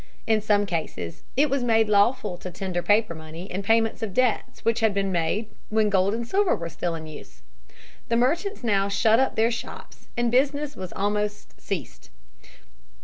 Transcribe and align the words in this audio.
In 0.25 0.41
some 0.41 0.65
cases 0.65 1.21
it 1.37 1.47
was 1.47 1.63
made 1.63 1.87
lawful 1.87 2.35
to 2.37 2.49
tender 2.49 2.81
paper 2.81 3.13
money 3.13 3.43
in 3.51 3.61
payments 3.61 4.01
of 4.01 4.15
debts 4.15 4.65
which 4.65 4.79
had 4.79 4.95
been 4.95 5.11
made 5.11 5.47
when 5.69 5.91
gold 5.91 6.15
and 6.15 6.27
silver 6.27 6.55
were 6.55 6.69
still 6.69 6.95
in 6.95 7.05
use. 7.05 7.43
The 8.09 8.17
merchants 8.17 8.63
now 8.63 8.87
shut 8.89 9.19
up 9.19 9.35
their 9.35 9.51
shops, 9.51 10.07
and 10.17 10.31
business 10.31 10.75
almost 10.95 11.61
ceased. 11.61 12.09